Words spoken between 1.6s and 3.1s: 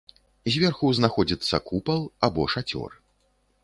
купал або шацёр.